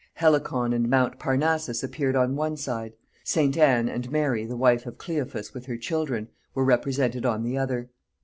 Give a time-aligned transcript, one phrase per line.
[0.15, 3.55] Helicon and Mount Parnassus appeared on one side; St.
[3.55, 7.91] Anne, and Mary the wife of Cleophas with her children, were represented on the other.